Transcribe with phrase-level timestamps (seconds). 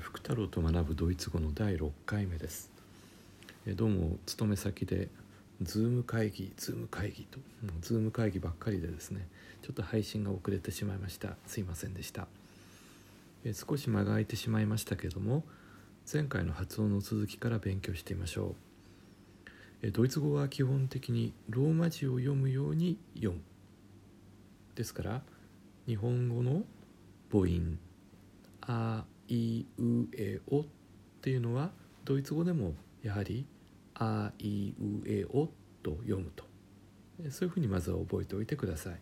[0.00, 2.70] 福太郎と学ぶドイツ語の第6回目です。
[3.66, 5.08] えどうも勤め先で
[5.60, 7.44] Zoom 会議 Zoom 会議とも
[7.78, 9.28] う Zoom 会議ばっかりでですね
[9.60, 11.36] ちょっと配信が遅れてしまいました。
[11.46, 12.26] すいませんでした。
[13.52, 15.44] 少し間が空いてしまいましたけども
[16.10, 18.54] 前回の発音の続きから勉強してみましょう。
[19.82, 23.40] えドイツ語は基本的にローマ字を読むように読む。
[24.74, 25.22] ですから
[25.86, 26.62] 日本語の
[27.30, 27.78] 母音
[28.62, 29.04] あ
[29.34, 30.64] いうえおっ
[31.22, 31.70] ていうのは
[32.04, 33.46] ドイツ語でもやはり
[33.94, 35.48] あいうえお
[35.82, 36.44] と読むと。
[37.30, 39.00] そういうふうにまずは覚えておいてください。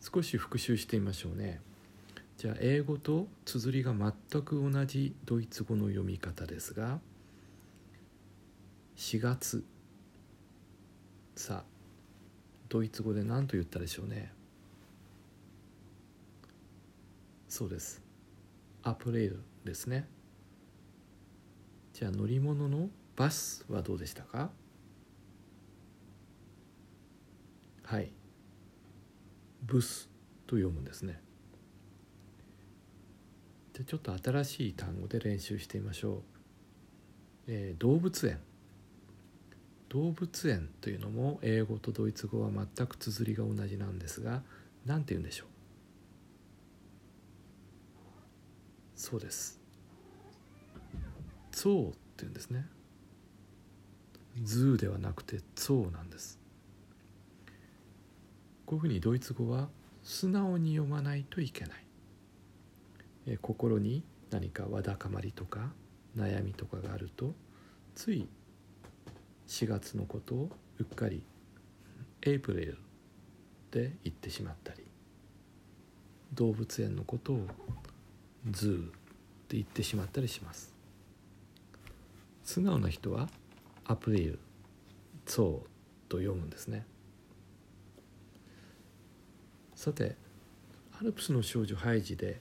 [0.00, 1.60] 少し復習してみましょうね。
[2.36, 6.98] じゃあ英語と綴りが全く同じドイツ語の読み方ですが
[8.96, 9.62] 4月
[11.36, 11.64] さあ
[12.70, 14.32] ドイツ語で何と言ったでしょうね。
[17.48, 18.09] そうです。
[18.82, 20.08] アプレイルですね。
[21.92, 24.50] じゃあ乗り物のバスはどうでしたか？
[27.82, 28.12] はい。
[29.62, 30.08] ブス
[30.46, 31.20] と読むんですね。
[33.74, 36.22] でちょっと新しい単語で練習してみましょう、
[37.48, 38.38] えー、動物園。
[39.88, 44.42] 動物園というのも英語とドイツ語は全く綴りが同じなんですが
[44.86, 45.48] 何て言うんでしょう？
[49.00, 49.58] そうです。
[51.52, 52.66] Zoo って言うんですね。
[54.42, 56.38] zoo ではなくて Zoo なんです。
[58.66, 59.70] こういうふうにドイツ語は
[60.02, 61.84] 素直に読まないといけない。
[63.26, 65.72] え心に何かわだかまりとか
[66.14, 67.32] 悩みとかがあると
[67.94, 68.28] つい
[69.48, 71.22] 4月のことをうっかり
[72.20, 72.78] April
[73.70, 74.84] で言ってしまったり
[76.34, 77.46] 動物園のことを
[78.48, 78.84] zoo っ
[79.48, 80.72] て言ってしまったりします。
[82.44, 83.28] 素直な人は
[83.84, 84.38] April
[85.26, 85.68] Zoo
[86.08, 86.86] と読むんですね。
[89.74, 90.16] さて
[90.98, 92.40] アルプスの少女ハイジで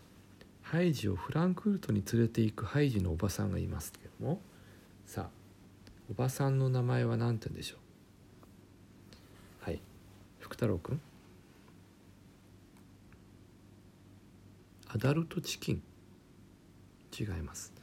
[0.61, 4.41] ハイジをフランクフルトに連れて行くハイジのおばさんがいますけども
[5.05, 5.29] さあ
[6.11, 7.77] おばさんの名前は何て言うんでしょ
[9.65, 9.69] う？
[9.69, 9.79] はい
[10.39, 11.01] 福太郎くん？
[14.87, 15.81] アダルトチキン。
[17.19, 17.73] 違います。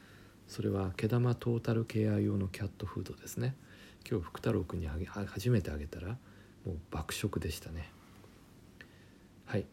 [0.49, 3.57] それは毛玉トータルケア用のキャットフードですね。
[4.09, 6.17] 今日福太郎くんに初めてあげたら
[6.65, 7.91] もう爆食でしたね。
[9.45, 9.67] はい。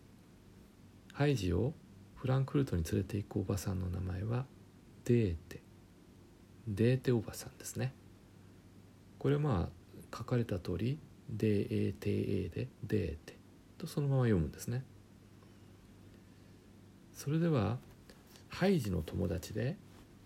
[1.14, 1.74] ハイジを
[2.16, 4.46] フランクフルトに連れて行くおばさんの名前は
[5.06, 5.62] デーテ。
[6.68, 7.94] デーテおばさんですね。
[9.20, 10.98] これはまあ書かれた通り
[11.36, 13.38] DATA でデーテ。
[13.78, 14.84] とそのまま読むんですね。
[17.14, 17.78] それでは
[18.54, 19.78] ハイジの友達で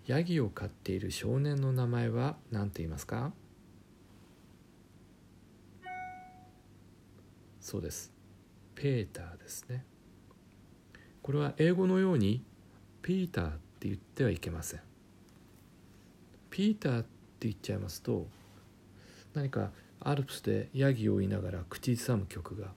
[0.06, 3.32] ヤギを飼っている少年の名前は何て言いますか？
[7.58, 8.12] そうです。
[8.74, 9.82] ペーターですね。
[11.22, 12.44] これは英語のように
[13.00, 14.80] ピーターって言ってはいけません。
[16.50, 17.08] ピーターって
[17.40, 18.26] 言っちゃいますと
[19.32, 22.68] 何かアルプスでヤギを追いながら口ずさむ曲が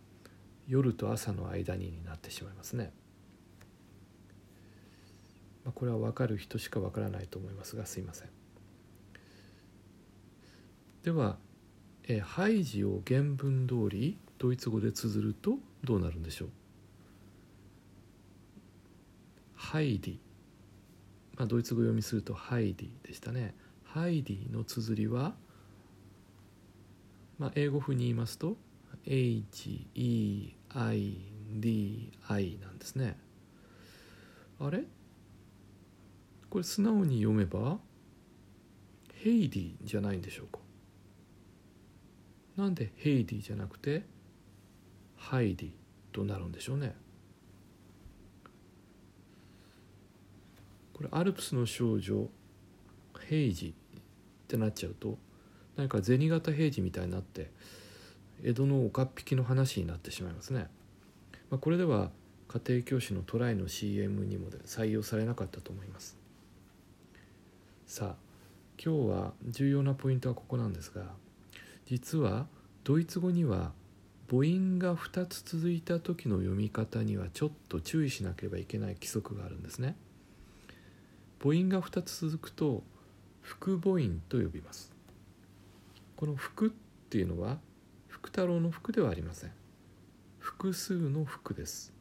[0.68, 2.94] 夜と朝の間にになってしまいますね。
[5.64, 8.30] まあ、これは分かる人しか分からないと思いますがすいません。
[11.04, 11.38] では、
[12.08, 16.50] えハイジを原文通りドイツ語で綴るとどうなるんでしょう？
[19.54, 20.18] ハイディ、
[21.38, 23.56] まあ、ドイツ語読みするとハイディでしたね。
[23.84, 25.36] ハイディの綴りは、
[27.38, 28.58] まあ、英語風に言いますと
[29.06, 30.54] HEIDI
[32.62, 33.18] なんですね。
[34.60, 34.86] あれ？
[36.52, 37.80] これ素直に読めば
[39.24, 40.60] ヘイディじゃないんでしょうか。
[42.58, 44.04] なんでヘイディじゃなくて
[45.16, 45.72] ハイディ
[46.12, 46.94] となるんでしょうね。
[50.94, 52.28] これアルプスの少女
[53.28, 54.02] ヘイジっ
[54.50, 55.18] てなっちゃうと
[55.78, 57.50] 何か銭形平次みたいになって
[58.44, 60.68] 江戸の岡っ引きの話になってしまいますね、
[61.50, 62.12] まあ、これでは
[62.50, 66.21] 家庭教師のトライの CM にも採用されなかったと思います。
[67.92, 68.16] さあ
[68.82, 71.08] 今日は重要なポイントはここなんですが
[71.88, 72.46] 実は
[72.86, 73.74] ドイツ語には
[74.30, 79.98] 母音が2つ続いた時の読み方にはちょっと注意しなければいけない規則があるんですね。
[81.44, 82.82] 母音が2つ続くと
[83.42, 84.94] 複母音と呼びます。
[86.16, 86.70] この複っ
[87.10, 87.58] ていうのは
[88.08, 89.52] 福太郎の福ではありません。
[90.40, 91.92] 複数の福です。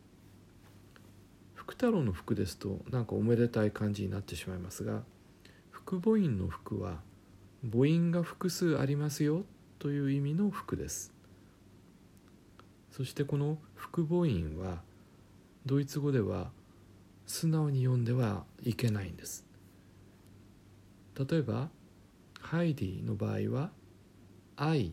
[1.56, 5.02] 福太郎の福ですとなんかおめでたい感じになってしまいますが
[5.84, 7.00] 福母音の福は
[7.62, 9.44] 母音が複数ありますよ
[9.78, 11.12] という意味の福です。
[12.90, 14.82] そしてこの福母音は
[15.64, 16.50] ドイツ語では
[17.26, 19.46] 素直に読んではいけないんです。
[21.18, 21.70] 例えば
[22.38, 23.70] ハイディの場合は
[24.56, 24.92] 「愛」っ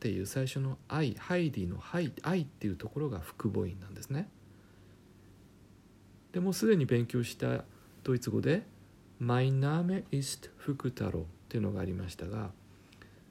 [0.00, 4.28] ていう最初の「愛」ハイディの「愛」愛っていうところが複母音なんですね。
[6.32, 7.64] でもすでに勉強した
[8.04, 8.66] ドイツ語で
[9.20, 12.52] 「Mein Name is 福太郎」っていうのがありましたが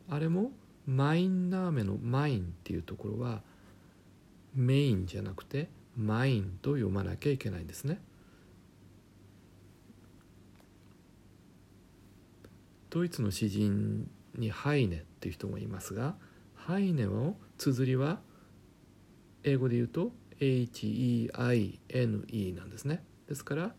[0.10, 0.52] あれも
[0.88, 3.44] 「Mein Name」の「Mein」っていうところは
[4.56, 8.02] メインじゃなくて「マイン」と読まなきゃいけないんですね。
[12.90, 16.16] ドイツの詩人にハイネっていう人もいますが
[16.56, 18.22] ハイネの綴りは
[19.44, 21.36] 英語で言うと HEINE
[22.56, 23.76] なんですねですから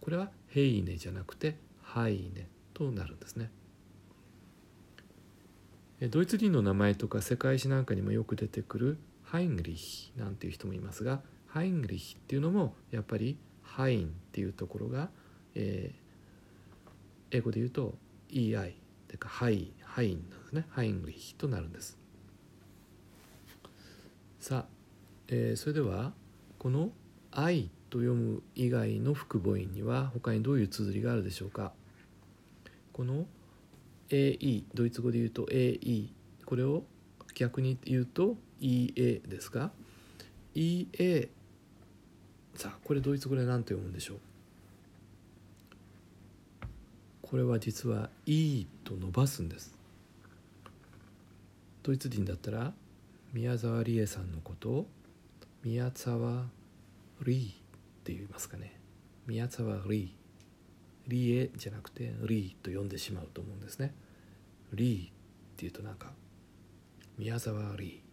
[0.00, 3.50] これはヘイネじゃなくてハイネとなるんですね。
[6.10, 15.10] ドイツ人の名前とか世界史なんかにもよく出てくるハインリヒなんていう人もいますがハインリヒっていうのもやっぱりハインっていうところが、
[15.54, 17.94] えー、英語で言うと
[18.30, 18.76] EI
[19.08, 20.64] というかハイハインなんですね。
[20.70, 21.98] ハインリヒとなるんです。
[24.38, 24.66] さあ、
[25.28, 26.14] えー、それでは
[26.58, 31.72] この「アイ」と読む以外の複母音には他にどういう綴りがあるでしょうか？
[32.92, 33.26] この
[34.08, 36.08] AE ドイツ語で言うと AE
[36.44, 36.84] これを
[37.34, 39.70] 逆に言うと EA ですが
[40.54, 41.28] EA
[42.54, 44.18] さあこれドイツ語で何て読むんでしょう？
[47.22, 49.76] これは実は「いい」と伸ばすんです。
[51.82, 52.74] ドイツ人だったら
[53.32, 54.86] 宮沢りえさんのことを
[55.62, 56.46] 宮沢
[57.22, 57.52] りーっ
[58.04, 58.80] て言いますかね。
[59.26, 61.10] 宮沢りー。
[61.10, 63.94] りえじゃなくてりーと呼んでしまうと思うんですね。
[64.72, 65.12] りーっ
[65.56, 66.12] ていうとなんか
[67.18, 68.10] 宮沢りー。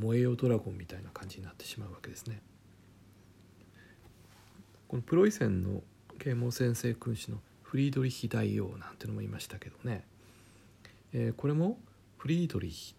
[0.00, 2.40] 燃えよドラゴンみたいな感じになってしまうわけですね。
[4.88, 5.82] このプロイセンの
[6.18, 10.04] 啓蒙先生君主のフリードリヒ大王なんてのもいましたけどね、
[11.12, 11.78] えー、これも
[12.16, 12.94] フリードリヒ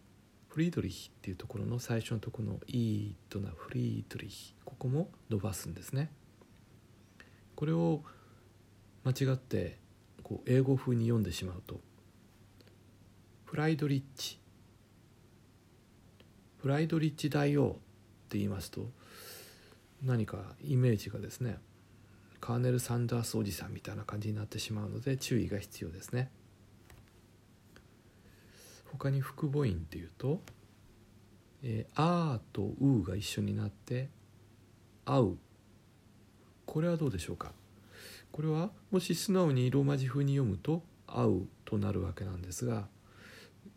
[0.55, 6.09] フリードリヒっていうところの最初のところの「イー」となフリードリヒここも伸ばすんですね。
[7.57, 8.05] これを
[9.03, 9.77] 間違って
[10.23, 11.81] こう英語風に読んでしまうと
[13.43, 14.39] フライドリッチ。
[16.59, 17.73] フライドリッチ大王っ
[18.29, 18.89] て言いますと
[20.03, 21.59] 何かイメージがですね
[22.39, 26.31] カーネル・サンダースおじさんみたいな感じになってしまうので注意が必要ですね。
[28.97, 30.41] 他に複母音っていうと
[31.63, 34.09] 「えー、あ」と「う」が一緒になって
[35.05, 35.37] 「合う」
[36.65, 37.53] これはどうでしょうか？
[38.31, 42.87] これはもし素直にローマ字風に読むと「合う」となるわけなんですが、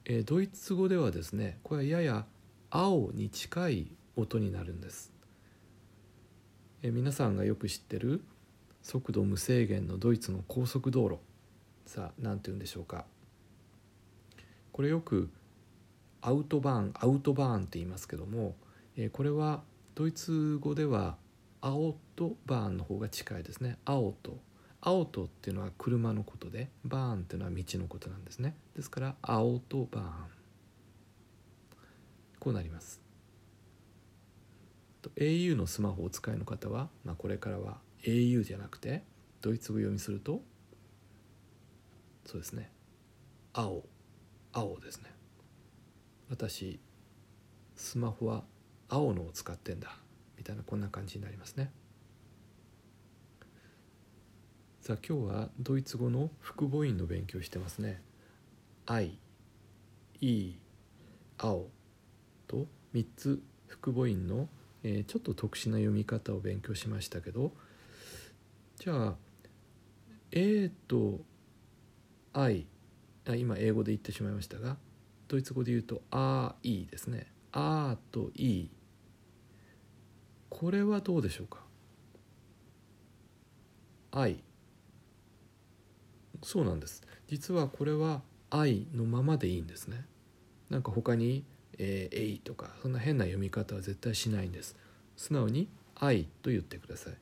[0.04, 2.26] えー、ドイツ語ではですねこれはやや
[2.70, 5.12] 「青」に近い音になるんです、
[6.82, 8.22] えー、皆さんがよく知ってる
[8.82, 11.18] 速度無制限のドイツの高速道路。
[11.86, 13.06] さあ何て言うんでしょうか？
[14.78, 15.28] これよく
[16.20, 18.54] アウトバーンアウトバーンって言いますけども、
[18.96, 19.64] えこれは
[19.96, 21.16] ドイツ語では
[21.60, 23.76] 青とバーンの方が近いですね。
[23.84, 24.38] 青と
[24.80, 28.54] 青とっていうのは車のことでバーンっていうのは道のことなんですね。
[28.76, 30.06] ですから青とバーン。
[32.38, 33.00] こうなります。
[35.16, 39.02] au のスマホをお使いの方は、まあ、これからは au じゃなくて
[39.40, 40.40] ドイツ語読みすると
[42.24, 42.70] そうですね。
[43.52, 43.82] 青
[44.58, 45.10] 青ですね。
[46.28, 46.80] 私
[47.76, 48.42] スマホは
[48.88, 49.96] 青のを使ってんだ。
[50.36, 51.70] みたいなこんな感じになりますね。
[54.80, 58.02] さあ今日はドイツ語の複母音の勉強してますね。
[58.86, 59.18] 愛
[60.20, 60.58] いい
[61.36, 61.68] 青
[62.48, 64.48] と3つ複母音の、
[64.82, 67.52] えー、ちょっと特殊な読み方を勉強しましたけど
[68.80, 69.14] じゃあ
[70.32, 71.20] A と
[72.32, 72.66] I
[73.36, 74.76] 今英語で言ってしまいましたが
[75.28, 78.70] ドイツ語で言うと「あい」ですね「あ」と「い」
[80.48, 81.62] これはどうでしょうか
[84.12, 84.42] 「愛」
[86.42, 87.02] そうなんです。
[87.26, 90.06] 実はこれは「愛」のままでいいんですね。
[90.70, 91.44] なんか他に
[91.78, 94.76] 「えー、えい」とかそんな変な読み方は絶対しないんです。
[95.16, 97.14] 素直に「アイ」と言ってください。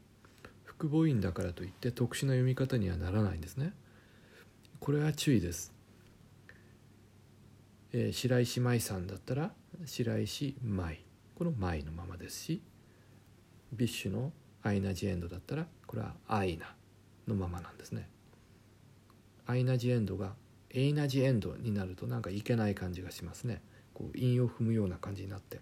[0.65, 3.73] 複母音だからといって特殊な読み方にはならないんですね。
[4.79, 5.73] これは注意です、
[7.99, 9.53] えー、白石麻衣さんだったら
[9.87, 10.99] 白石麻衣
[11.35, 12.61] このマイのままですし
[13.73, 16.75] BiSH のアイナ・ジ・エンドだったらこれはアイナ
[17.27, 18.09] のままなんですね。
[19.47, 20.35] アイナ・ジ・エンドが
[20.71, 23.63] エイナ・ジ・エンドになるとなんかいけない感じがしますね。
[23.95, 25.61] こう韻を踏むような感じになって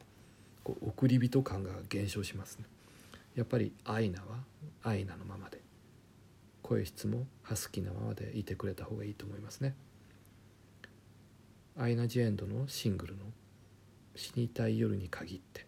[0.65, 2.65] こう送り人感が減少しますね。
[3.37, 4.43] やっぱりアイナは
[4.83, 5.61] アイナのままで
[6.63, 9.77] 声質もハスキーなままでいてくれた方がいいと思いますね。
[11.77, 13.25] アイナ・ジ・エンドのシングルの
[14.15, 15.67] 「死にたい夜に限って」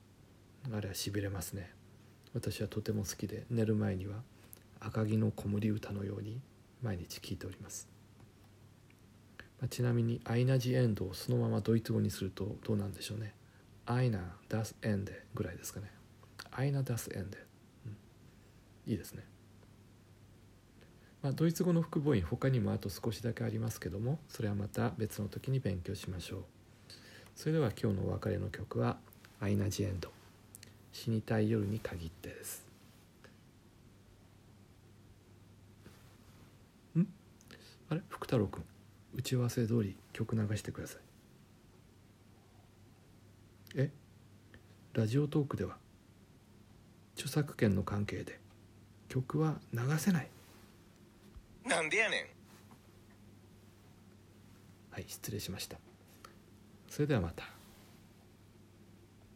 [0.73, 1.73] あれはしびれますね。
[2.33, 4.23] 私はとても好きで寝る前には
[4.79, 6.41] 赤城の子守歌のように
[6.83, 7.89] 毎日聴いております、
[9.59, 13.35] まあ、ちなみにアイナ・ジ・エンドをそのままドイツ語にするとどうなんでしょうね。
[13.87, 15.91] アイナ・ダス・エンデぐらいですかね。
[16.51, 17.39] アイナ・ダス・エンデ、
[17.87, 17.97] うん、
[18.93, 19.25] いいですね。
[21.27, 26.45] まあ、ドイツ語の複母音他にもあと少しだけありますけどもそれはまた別の時に勉強しましょう。
[27.35, 28.97] それでは今日のお別れの曲は
[29.43, 30.13] 「アイナ・ジ・エンド」
[30.93, 32.65] 「死にたい夜に限って」です。
[36.97, 37.09] ん？
[37.91, 38.03] あれ？
[38.09, 38.63] 福太郎君
[39.17, 41.01] 打ち合わせ通り曲流してください。
[43.75, 43.91] え？
[44.93, 45.77] ラジオトークでは
[47.17, 48.39] 著作権の関係で
[49.09, 50.36] 曲は流せない。
[51.67, 52.21] なんでやねん。
[54.93, 55.79] はい失礼しました。
[56.89, 57.56] それではまた。